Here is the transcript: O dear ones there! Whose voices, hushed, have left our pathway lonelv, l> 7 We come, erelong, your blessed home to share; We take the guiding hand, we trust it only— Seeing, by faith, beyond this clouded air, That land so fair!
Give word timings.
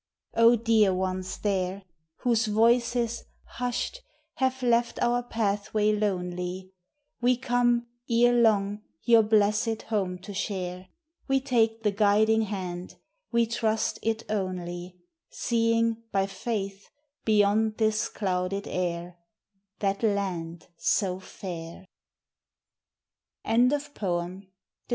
O 0.33 0.55
dear 0.55 0.95
ones 0.95 1.37
there! 1.37 1.83
Whose 2.21 2.47
voices, 2.47 3.23
hushed, 3.45 4.01
have 4.37 4.63
left 4.63 4.97
our 4.99 5.21
pathway 5.21 5.91
lonelv, 5.91 6.39
l> 6.61 6.61
7 6.61 6.71
We 7.21 7.37
come, 7.37 7.85
erelong, 8.09 8.81
your 9.03 9.21
blessed 9.21 9.83
home 9.83 10.17
to 10.23 10.33
share; 10.33 10.87
We 11.27 11.39
take 11.39 11.83
the 11.83 11.91
guiding 11.91 12.41
hand, 12.41 12.95
we 13.31 13.45
trust 13.45 13.99
it 14.01 14.23
only— 14.27 14.97
Seeing, 15.29 16.01
by 16.11 16.25
faith, 16.25 16.89
beyond 17.23 17.77
this 17.77 18.09
clouded 18.09 18.67
air, 18.67 19.19
That 19.81 20.01
land 20.01 20.65
so 20.79 21.19
fair! 21.19 21.85